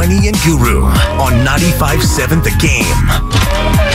[0.00, 0.84] to Steiny and Guru
[1.20, 2.84] on 95.7 The Game.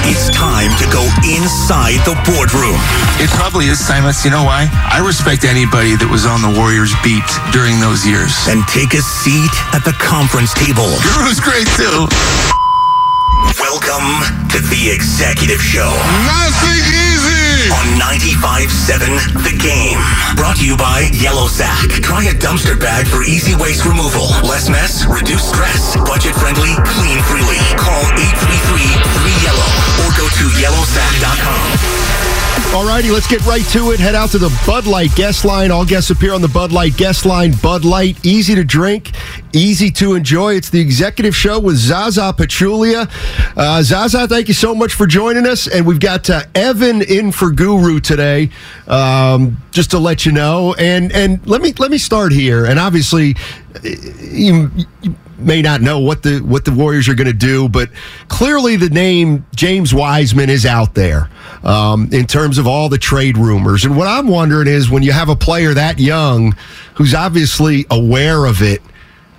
[0.06, 2.78] It's time to go inside the boardroom.
[3.18, 4.24] It probably is, Simus.
[4.24, 4.70] You know why?
[4.72, 8.34] I respect anybody that was on the Warriors beat during those years.
[8.48, 10.90] And take a seat at the conference table.
[11.02, 12.06] Guru's great, too.
[13.58, 14.06] Welcome
[14.54, 15.90] to the Executive Show
[16.26, 17.55] Nothing easy.
[17.72, 19.98] On 95.7 The Game.
[20.36, 21.90] Brought to you by Yellow Sack.
[22.06, 24.28] Try a dumpster bag for easy waste removal.
[24.46, 25.98] Less mess, reduce stress.
[26.06, 27.58] Budget friendly, clean freely.
[27.78, 28.04] Call
[28.46, 32.06] 833-3YELLOW or go to yellowsack.com.
[32.76, 34.02] Alrighty, let's get right to it.
[34.02, 35.72] Head out to the Bud Light guest line.
[35.72, 37.54] All guests appear on the Bud Light guest line.
[37.64, 39.12] Bud Light, easy to drink,
[39.54, 40.56] easy to enjoy.
[40.56, 43.10] It's the executive show with Zaza Pachulia.
[43.56, 45.68] Uh, Zaza, thank you so much for joining us.
[45.70, 48.50] And we've got uh, Evan in for Guru today,
[48.88, 50.76] um, just to let you know.
[50.78, 52.66] And and let me let me start here.
[52.66, 53.36] And obviously,
[53.84, 57.90] you, you may not know what the what the Warriors are going to do, but
[58.28, 61.30] clearly the name James Wiseman is out there
[61.64, 63.86] um, in terms of all the trade rumors.
[63.86, 66.56] And what I'm wondering is when you have a player that young
[66.96, 68.82] who's obviously aware of it,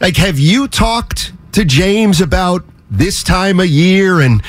[0.00, 4.42] like have you talked to James about this time of year and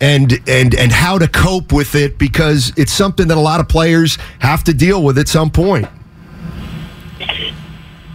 [0.00, 3.68] and and and how to cope with it because it's something that a lot of
[3.68, 5.86] players have to deal with at some point.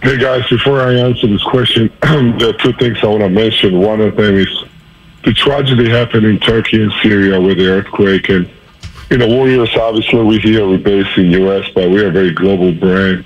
[0.02, 3.80] Hey guys, before I answer this question, there are two things I want to mention.
[3.80, 4.64] One of them is
[5.24, 8.28] the tragedy happened in Turkey and Syria with the earthquake.
[8.28, 8.50] And,
[9.10, 12.32] you know, Warriors, obviously, we're here, we're based in U.S., but we are a very
[12.32, 13.24] global brand.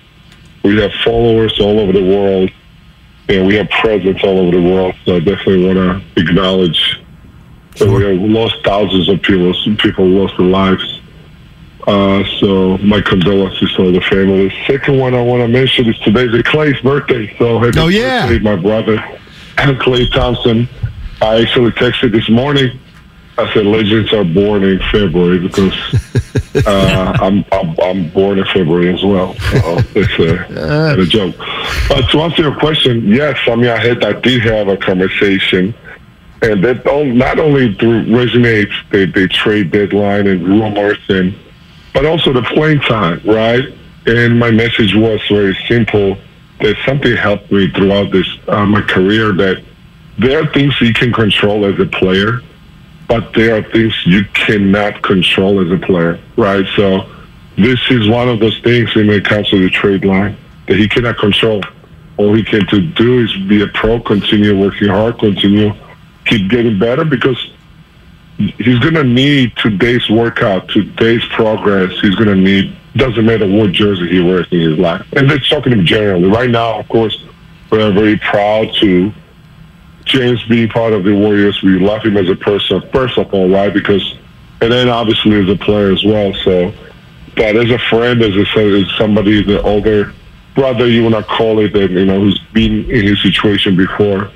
[0.62, 2.50] We have followers all over the world,
[3.28, 4.94] and we have presence all over the world.
[5.04, 6.97] So I definitely want to acknowledge
[7.78, 11.00] that we have lost thousands of people, some people lost their lives.
[11.86, 14.52] Uh, so my condolences to all the family.
[14.66, 17.34] Second one I want to mention is today's Klay's birthday.
[17.38, 18.26] So happy Oh, yeah.
[18.26, 18.98] birthday, my brother,
[19.56, 20.68] and Klay Thompson.
[21.22, 22.78] I actually texted this morning.
[23.38, 25.72] I said legends are born in February because
[26.66, 29.34] uh, I'm, I'm I'm born in February as well.
[29.34, 31.36] So it's a, a joke.
[31.88, 35.72] But to answer your question, yes, I mean I had I did have a conversation
[36.42, 41.34] and that not only resonates the, the trade deadline and rumors and
[41.92, 43.74] but also the playing time, right?
[44.06, 46.16] And my message was very simple.
[46.60, 49.32] That something helped me throughout this uh, my career.
[49.32, 49.64] That
[50.18, 52.40] there are things you can control as a player,
[53.08, 56.66] but there are things you cannot control as a player, right?
[56.76, 57.08] So
[57.56, 60.36] this is one of those things when it comes to the trade line
[60.68, 61.62] that he cannot control.
[62.16, 65.72] All he can to do is be a pro, continue working hard, continue
[66.28, 67.50] keep getting better because
[68.36, 71.92] he's going to need today's workout, today's progress.
[72.00, 75.04] He's going to need, doesn't matter what jersey he wears in his life.
[75.16, 76.28] And that's talking to him generally.
[76.28, 77.24] Right now, of course,
[77.70, 79.12] we're very proud to
[80.04, 81.62] James being part of the Warriors.
[81.62, 83.72] We love him as a person, first of all, right?
[83.72, 84.16] Because,
[84.60, 86.32] and then obviously as a player as well.
[86.44, 86.72] So,
[87.36, 90.14] but as a friend, as, a, as somebody, the older
[90.54, 94.30] brother, you want to call it, that, you know, who's been in his situation before.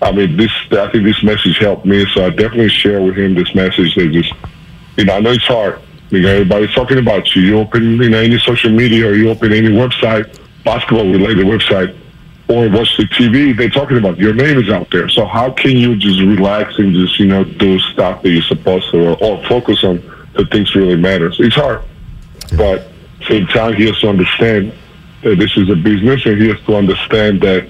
[0.00, 0.52] I mean, this.
[0.70, 3.94] I think this message helped me, so I definitely share with him this message.
[3.96, 4.32] That just,
[4.96, 5.80] you know, I know it's hard.
[6.10, 7.42] You know, everybody's talking about you.
[7.42, 11.96] You open, you know, any social media or you open any website, basketball-related website,
[12.48, 13.56] or watch the TV.
[13.56, 15.08] They're talking about your name is out there.
[15.08, 18.90] So how can you just relax and just, you know, do stuff that you're supposed
[18.92, 19.96] to, or, or focus on
[20.34, 21.36] the things really matters?
[21.40, 21.82] It's hard,
[22.56, 22.88] but
[23.28, 24.72] same time he has to understand
[25.22, 27.68] that this is a business, and he has to understand that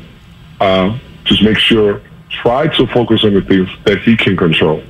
[0.61, 2.03] uh, just make sure
[2.43, 4.83] try to focus on the things that he can control.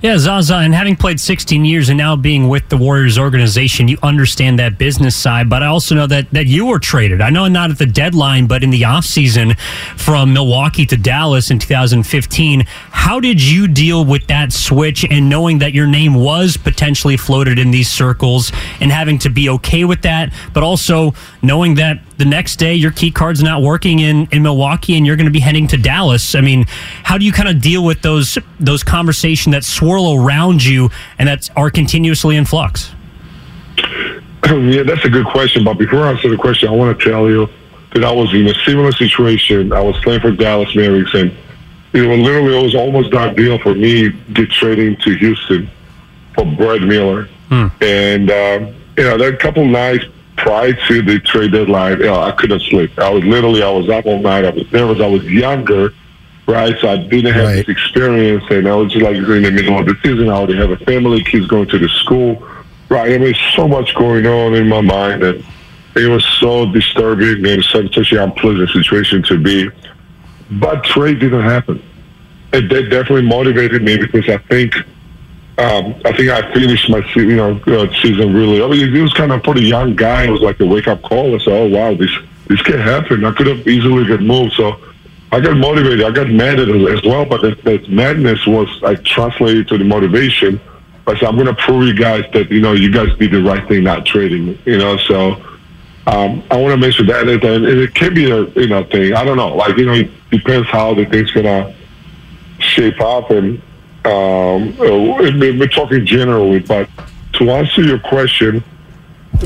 [0.00, 3.98] Yeah, Zaza, and having played 16 years and now being with the Warriors organization, you
[4.00, 5.50] understand that business side.
[5.50, 7.20] But I also know that, that you were traded.
[7.20, 9.58] I know not at the deadline, but in the offseason
[9.96, 12.60] from Milwaukee to Dallas in 2015.
[12.90, 17.58] How did you deal with that switch and knowing that your name was potentially floated
[17.58, 21.12] in these circles and having to be okay with that, but also
[21.42, 25.16] knowing that the next day your key card's not working in, in Milwaukee and you're
[25.16, 26.34] going to be heading to Dallas.
[26.34, 26.66] I mean,
[27.04, 31.28] how do you kind of deal with those those conversations that swirl around you and
[31.28, 32.92] that are continuously in flux?
[34.46, 35.64] yeah, that's a good question.
[35.64, 37.48] But before I answer the question, I want to tell you
[37.94, 39.72] that I was in a similar situation.
[39.72, 41.34] I was playing for Dallas Mavericks, and
[41.94, 45.70] it was literally it was almost that deal for me get trading to Houston
[46.34, 47.28] for Brad Miller.
[47.80, 50.04] And um, you know, there a couple nights
[50.36, 51.98] prior to the trade deadline.
[51.98, 52.98] You know, I couldn't sleep.
[52.98, 54.44] I was literally I was up all night.
[54.44, 55.00] I was nervous.
[55.00, 55.94] I was younger.
[56.48, 57.66] Right, so I didn't have Right.
[57.66, 60.30] this experience, and I was just like in the middle of the season.
[60.30, 62.42] I already have a family, kids going to the school.
[62.88, 65.36] Right, I mean, so much going on in my mind that
[65.94, 69.68] it was so disturbing and such such an unpleasant situation to be.
[70.52, 71.82] but trade didn't happen.
[72.54, 74.74] And that definitely motivated me because I think
[75.58, 78.62] um, I think I finished my you know uh, season really.
[78.62, 80.24] I mean, he was kind of a pretty young guy.
[80.24, 81.34] It was like a wake up call.
[81.34, 82.10] I said, "Oh wow, this
[82.46, 84.54] this can happen." I could have easily get moved.
[84.54, 84.80] So
[85.30, 86.04] I got motivated.
[86.04, 89.78] I got mad at it as well, but that, that madness was I translated to
[89.78, 90.60] the motivation.
[91.06, 93.42] I said, "I'm going to prove you guys that you know you guys did the
[93.42, 95.42] right thing, not trading me." You know, so.
[96.06, 99.12] Um, I want to mention that, and it can be a you know thing.
[99.12, 101.74] I don't know, like you know, it depends how the thing's gonna
[102.60, 103.60] shape up, and
[104.06, 106.88] um, we're talking generally, but
[107.34, 108.64] to answer your question,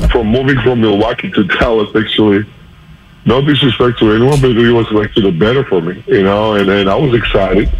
[0.09, 2.45] from moving from Milwaukee to Dallas, actually,
[3.25, 6.55] no disrespect to anyone, but it was like to the better for me, you know,
[6.55, 7.71] and, and I was excited.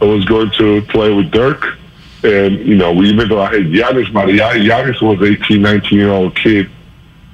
[0.00, 1.76] I was going to play with Dirk,
[2.24, 6.34] and, you know, we, even though I had Giannis, Giannis was 18, 19 year old
[6.34, 6.70] kid,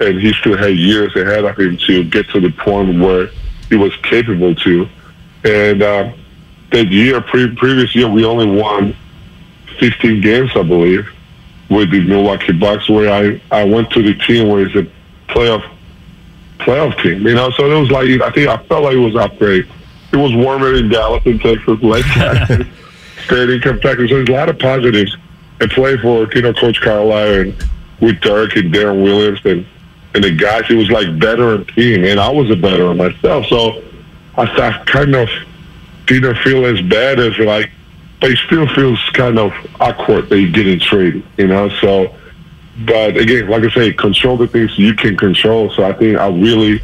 [0.00, 3.28] and he still had years ahead of him to get to the point where
[3.68, 4.88] he was capable to.
[5.44, 6.12] And, uh,
[6.72, 8.94] that year, pre- previous year, we only won
[9.78, 11.08] 15 games, I believe,
[11.70, 14.86] with the Milwaukee Bucks, where I, I went to the team where it's a
[15.32, 15.64] playoff
[16.66, 17.26] playoff team.
[17.26, 19.66] You know, so it was like I think I felt like it was upgrade.
[20.12, 22.66] It was warmer in Dallas in Texas, less Texas,
[23.24, 24.08] stayed in Kentucky.
[24.08, 25.16] So there's a lot of positives.
[25.58, 27.64] And play for you know Coach Carlisle and
[28.00, 29.66] with Dirk and Deron Williams and
[30.14, 30.64] and the guys.
[30.68, 33.46] It was like veteran team, and I was a veteran myself.
[33.46, 33.82] So
[34.36, 35.28] I, I kind of
[36.06, 37.70] didn't feel as bad as like,
[38.20, 41.68] but it still feels kind of awkward that you're getting traded, you know.
[41.80, 42.14] So,
[42.84, 45.70] but again, like I say, control the things you can control.
[45.70, 46.82] So I think I really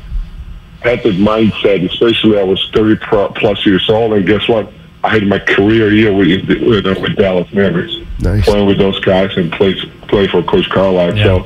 [0.81, 2.97] had the mindset, especially I was 30
[3.35, 4.73] plus years old, and guess what?
[5.05, 8.45] I had my career year with with, uh, with Dallas Mavericks, nice.
[8.45, 9.75] playing with those guys and play
[10.07, 11.17] play for Coach Carlisle.
[11.17, 11.25] Yeah.
[11.25, 11.39] So,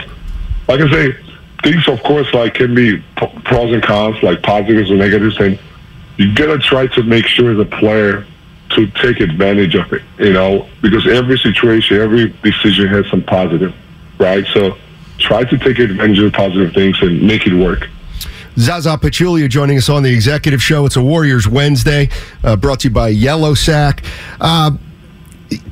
[0.68, 1.16] like I say,
[1.62, 5.58] things of course like can be pros and cons, like positives and negatives, and
[6.18, 8.26] you gotta try to make sure the player
[8.70, 13.74] to take advantage of it, you know, because every situation, every decision has some positive,
[14.18, 14.44] right?
[14.52, 14.76] So
[15.18, 17.88] try to take advantage of positive things and make it work.
[18.58, 20.86] Zaza Pachulia joining us on the executive show.
[20.86, 22.08] It's a Warriors Wednesday,
[22.42, 24.02] uh, brought to you by Yellow Sack.
[24.40, 24.72] Uh,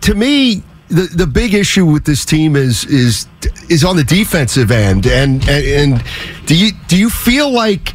[0.02, 3.26] to me, the, the big issue with this team is is
[3.70, 6.04] is on the defensive end, and and, and
[6.44, 7.94] do you do you feel like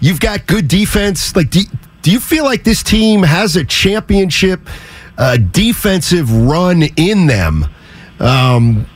[0.00, 1.34] You've got good defense.
[1.34, 1.60] Like, do,
[2.02, 4.60] do you feel like this team has a championship
[5.16, 7.66] uh, defensive run in them?
[8.20, 8.86] Um,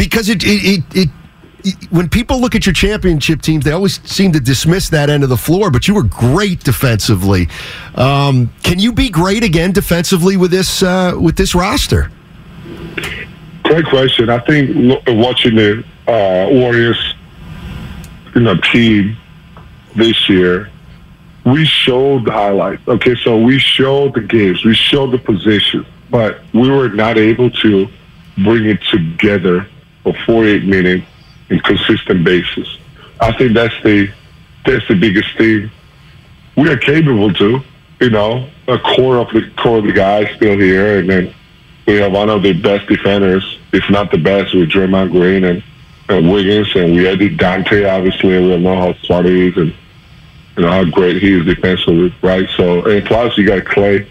[0.00, 1.08] because it, it, it,
[1.62, 5.22] it, when people look at your championship teams, they always seem to dismiss that end
[5.22, 5.70] of the floor.
[5.70, 7.48] But you were great defensively.
[7.96, 12.10] Um, can you be great again defensively with this uh, with this roster?
[13.62, 14.30] Great question.
[14.30, 14.74] I think
[15.06, 17.14] watching the uh, Warriors,
[18.34, 19.18] you know, team
[19.96, 20.70] this year,
[21.44, 22.88] we showed the highlights.
[22.88, 27.50] Okay, so we showed the games, we showed the position, but we were not able
[27.50, 27.86] to
[28.38, 29.66] bring it together
[30.02, 31.06] for 48 minutes
[31.50, 32.68] in consistent basis.
[33.20, 34.10] I think that's the
[34.64, 35.70] that's the biggest thing.
[36.56, 37.60] We are capable to,
[38.00, 41.34] you know, a core of the core of the guys still here, and then
[41.86, 45.62] we have one of the best defenders, if not the best, with Draymond Green and,
[46.08, 47.88] and Wiggins, and we added Donte.
[47.88, 49.74] Obviously, we know how smart he is, and
[50.56, 52.48] you know how great he is defensively, right?
[52.56, 54.06] So, and plus you got Klay.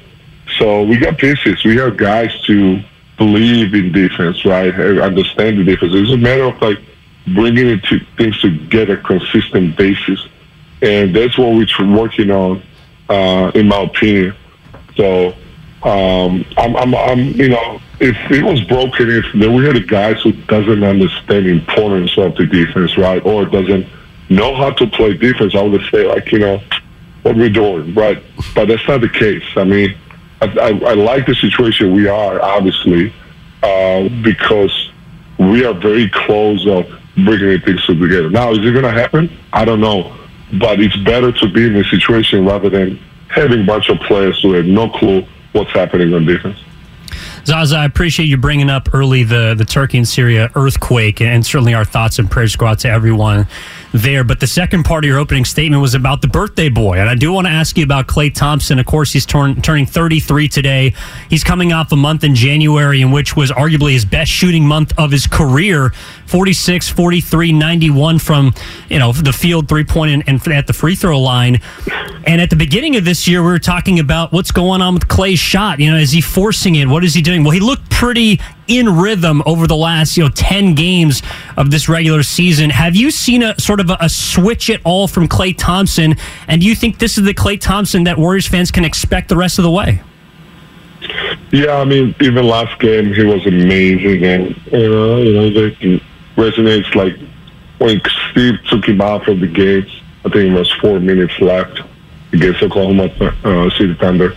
[0.57, 1.63] So we got pieces.
[1.63, 2.81] We have guys to
[3.19, 4.73] believe in defense, right?
[4.73, 5.91] Understand the defense.
[5.93, 6.79] It's a matter of like
[7.27, 10.27] bringing it to things to get a consistent basis,
[10.81, 12.63] and that's what we're working on,
[13.09, 14.35] uh, in my opinion.
[14.95, 15.35] So,
[15.83, 20.21] um, I'm, I'm, I'm, you know, if it was broken, if we had a guys
[20.21, 23.85] who doesn't understand the importance of the defense, right, or doesn't
[24.29, 26.61] know how to play defense, I would say like you know
[27.23, 28.23] what we're doing, right?
[28.55, 29.43] But that's not the case.
[29.57, 29.97] I mean,
[30.41, 33.13] I, I, like the situation we are obviously
[33.62, 34.91] uh, because
[35.38, 38.29] we are very close of bringing things together.
[38.29, 39.29] Now, is it going to happen?
[39.51, 40.15] I don't know,
[40.60, 44.41] but it's better to be in a situation rather than having a bunch of players
[44.41, 46.58] who have no clue what's happening on defense.
[47.49, 51.73] Zaza, I appreciate you bringing up early the, the Turkey and Syria earthquake, and certainly
[51.73, 53.47] our thoughts and prayers go out to everyone
[53.91, 54.23] there.
[54.23, 56.99] But the second part of your opening statement was about the birthday boy.
[56.99, 58.77] And I do want to ask you about Klay Thompson.
[58.77, 60.93] Of course, he's turn, turning 33 today.
[61.27, 64.93] He's coming off a month in January in which was arguably his best shooting month
[64.99, 65.91] of his career
[66.27, 68.53] 46, 43, 91 from
[68.89, 71.59] you know the field, three point, and, and at the free throw line.
[72.27, 75.07] And at the beginning of this year, we were talking about what's going on with
[75.07, 75.79] Klay's shot.
[75.79, 76.87] You know, is he forcing it?
[76.87, 77.38] What is he doing?
[77.43, 81.22] Well, he looked pretty in rhythm over the last you know ten games
[81.58, 82.69] of this regular season.
[82.69, 86.15] Have you seen a sort of a, a switch at all from Klay Thompson?
[86.48, 89.38] And do you think this is the Klay Thompson that Warriors fans can expect the
[89.38, 90.01] rest of the way?
[91.51, 96.01] Yeah, I mean, even last game he was amazing, and you know, you know, it
[96.36, 97.17] resonates like
[97.79, 99.89] when Steve took him out of the games.
[100.25, 101.81] I think it was four minutes left
[102.34, 103.05] against Oklahoma
[103.43, 104.36] uh, City Thunder.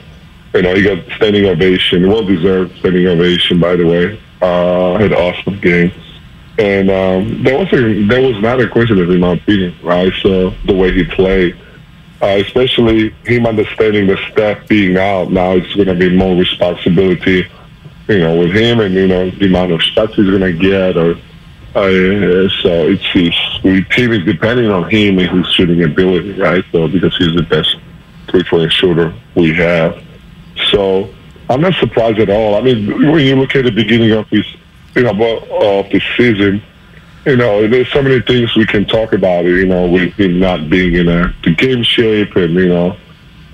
[0.54, 4.20] You know, he got standing ovation, well deserved standing ovation, by the way.
[4.40, 5.92] Uh, had awesome game,
[6.58, 10.12] and um, there was a, there was not a coincidence in my opinion, right?
[10.20, 11.56] So the way he played
[12.22, 17.48] uh, especially him understanding the Steph being out now it's going to be more responsibility
[18.08, 20.96] you know with him and you know the amount of shots he's going to get
[20.96, 21.16] or
[21.74, 26.64] uh, so it's his the team is depending on him and his shooting ability right
[26.70, 27.76] so because he's the best
[28.28, 30.00] three-point shooter we have
[30.70, 31.12] so
[31.48, 34.46] I'm not surprised at all I mean when you look at the beginning of this,
[34.94, 36.62] you know of the season
[37.24, 39.44] you know, there's so many things we can talk about.
[39.44, 42.96] You know, with him not being in a the game shape, and you know,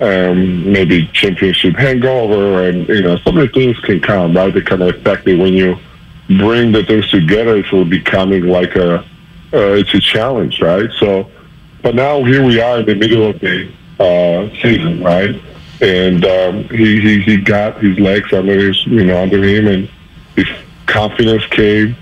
[0.01, 4.35] um, maybe championship hangover, and you know, so many things can come.
[4.35, 5.77] Right, they kind of affect it when you
[6.39, 7.57] bring the things together.
[7.57, 9.03] It It's becoming like a uh,
[9.51, 10.89] it's a challenge, right?
[10.99, 11.29] So,
[11.83, 15.39] but now here we are in the middle of the uh, season, right?
[15.81, 19.89] And um, he, he he got his legs under his you know under him, and
[20.35, 20.47] his
[20.85, 21.95] confidence came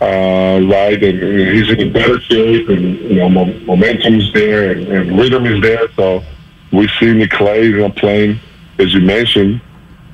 [0.00, 5.18] uh, right, and, and, he's in better shape, and you know momentum's there, and, and
[5.18, 5.92] rhythm is there.
[5.92, 6.24] So
[6.72, 8.40] we see Klay you know, playing,
[8.78, 9.60] as you mentioned,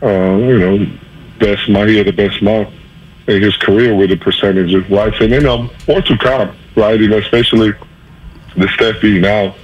[0.02, 0.98] uh, you know,
[1.38, 2.68] best month, he had the best month
[3.28, 5.14] in his career with the percentages, right?
[5.20, 6.98] And then um, more to come, right?
[6.98, 7.72] You know, especially
[8.56, 9.54] the being out.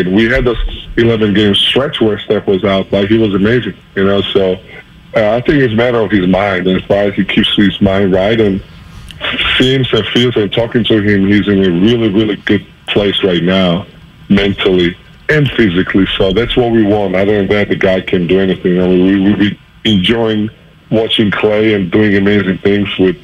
[0.00, 0.58] And we had this
[0.96, 2.90] 11 game stretch where Steph was out.
[2.92, 4.22] Like, he was amazing, you know?
[4.22, 4.54] So
[5.16, 6.66] uh, I think it's a matter of his mind.
[6.66, 8.62] And as far as he keeps his mind right and
[9.58, 13.42] seems and feels and talking to him, he's in a really, really good place right
[13.42, 13.86] now,
[14.28, 14.96] mentally
[15.28, 16.06] and physically.
[16.16, 17.14] So that's what we want.
[17.14, 18.80] Other than that, the guy can do anything.
[18.80, 20.50] I mean, we will be enjoying
[20.90, 23.16] watching Klay and doing amazing things with,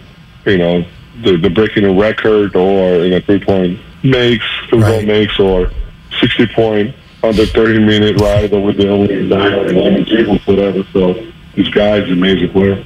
[0.46, 0.84] you know,
[1.22, 5.06] the, the breaking a record or in a three point makes, goal right.
[5.06, 5.70] makes, or
[6.20, 10.82] 60 point under 30 minute ride or with the only nine or 11 dribbles, whatever.
[10.92, 11.14] So
[11.54, 12.84] this guy's an amazing player.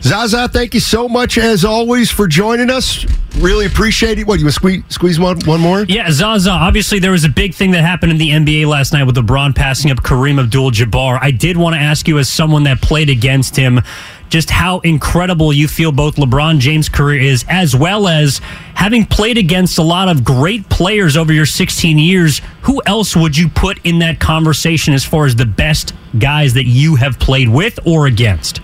[0.00, 3.04] Zaza, thank you so much as always for joining us.
[3.38, 4.26] Really appreciate it.
[4.26, 5.84] What you want squeeze squeeze one one more?
[5.84, 6.50] Yeah, Zaza.
[6.50, 9.54] Obviously, there was a big thing that happened in the NBA last night with LeBron
[9.54, 11.18] passing up Kareem Abdul-Jabbar.
[11.20, 13.82] I did want to ask you, as someone that played against him,
[14.28, 18.38] just how incredible you feel both LeBron James' career is, as well as
[18.74, 22.40] having played against a lot of great players over your 16 years.
[22.62, 26.66] Who else would you put in that conversation as far as the best guys that
[26.66, 28.60] you have played with or against?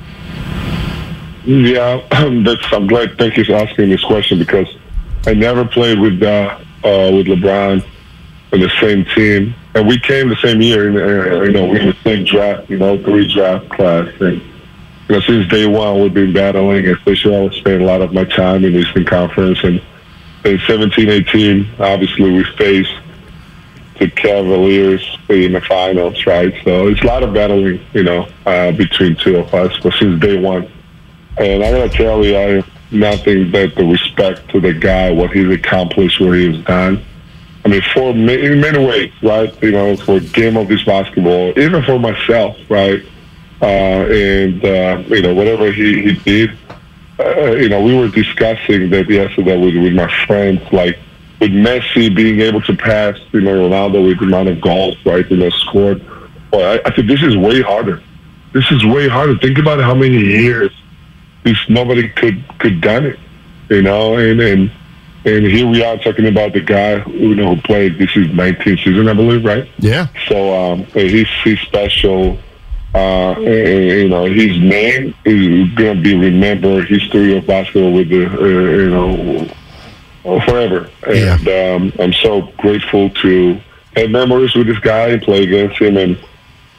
[1.44, 2.06] Yeah.
[2.12, 3.18] I'm glad.
[3.18, 4.68] Thank you for asking this question because
[5.26, 7.84] I never played with uh, uh, with LeBron
[8.52, 10.90] in the same team, and we came the same year.
[11.44, 12.68] You know, we were the same draft.
[12.68, 14.42] You know, three draft class, and
[15.12, 16.88] you know, since day one, we've been battling.
[16.88, 19.78] Especially, I spending a lot of my time in Eastern Conference, and
[20.46, 22.94] in 17, 18, obviously, we faced
[23.98, 26.54] the Cavaliers in the finals, right?
[26.64, 29.78] So it's a lot of battling, you know, uh, between two of us.
[29.82, 30.66] But since day one
[31.36, 35.30] and I gotta tell you, I have nothing but the respect to the guy, what
[35.32, 37.04] he's accomplished, what he's done.
[37.66, 39.62] I mean, for in many ways, right?
[39.62, 43.04] You know, for game of this basketball, even for myself, right?
[43.62, 46.58] Uh, and uh, you know, whatever he he did,
[47.20, 50.98] uh, you know, we were discussing that yesterday with with my friends, like
[51.40, 55.28] with Messi being able to pass, you know, Ronaldo with the amount of goals, right?
[55.30, 56.04] You know, scored.
[56.52, 58.02] Well, I, I think this is way harder.
[58.52, 59.38] This is way harder.
[59.38, 60.72] Think about how many years
[61.44, 63.18] least nobody could could done it,
[63.68, 64.16] you know.
[64.16, 64.70] And and
[65.24, 67.98] and here we are talking about the guy who you know who played.
[67.98, 69.68] This is 19th season, I believe, right?
[69.78, 70.08] Yeah.
[70.28, 72.38] So um, he's he's special.
[72.94, 76.88] Uh, and, you know, his name is going to be remembered.
[76.88, 80.90] History of basketball with the uh, you know forever.
[81.06, 81.74] And yeah.
[81.74, 83.60] um, I'm so grateful to
[83.96, 86.18] have memories with this guy and play against him, and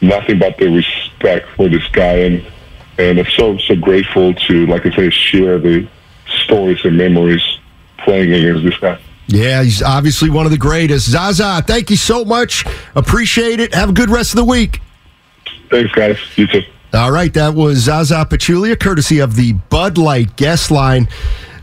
[0.02, 2.46] nothing but the respect for this guy and
[2.98, 5.88] and I'm so so grateful to, like I say, share the
[6.46, 7.42] stories and memories
[8.00, 9.00] playing against this guy.
[9.28, 11.10] Yeah, he's obviously one of the greatest.
[11.10, 12.66] Zaza, thank you so much.
[12.94, 13.74] Appreciate it.
[13.74, 14.82] Have a good rest of the week.
[15.74, 16.18] Thanks, guys.
[16.38, 16.64] You too.
[16.94, 21.08] All right, that was Zaza Pachulia, courtesy of the Bud Light guest line.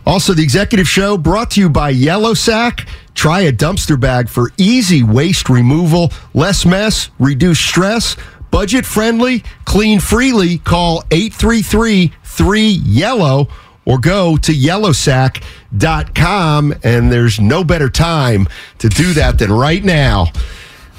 [0.04, 2.88] Also, the executive show brought to you by Yellow Sack.
[3.14, 8.16] Try a dumpster bag for easy waste removal, less mess, reduce stress
[8.50, 10.58] Budget friendly, clean freely.
[10.58, 13.48] Call 833 3 Yellow
[13.84, 16.74] or go to yellowsack.com.
[16.82, 18.48] And there's no better time
[18.78, 20.32] to do that than right now.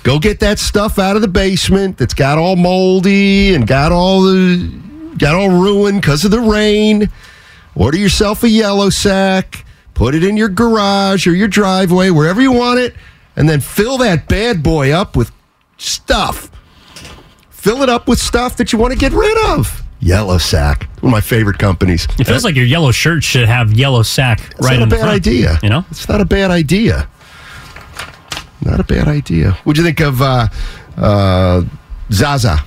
[0.03, 4.23] Go get that stuff out of the basement that's got all moldy and got all
[4.23, 4.81] the
[5.17, 7.09] got all ruined because of the rain.
[7.75, 12.51] Order yourself a yellow sack, put it in your garage or your driveway, wherever you
[12.51, 12.95] want it,
[13.35, 15.31] and then fill that bad boy up with
[15.77, 16.49] stuff.
[17.49, 19.83] Fill it up with stuff that you want to get rid of.
[19.99, 22.07] Yellow Sack, one of my favorite companies.
[22.17, 24.95] It feels like your yellow shirt should have yellow sack It's right not on a
[24.95, 25.59] bad idea.
[25.61, 27.07] You know, it's not a bad idea.
[28.63, 29.51] Not a bad idea.
[29.63, 30.47] What'd you think of uh,
[30.97, 31.63] uh,
[32.11, 32.63] Zaza?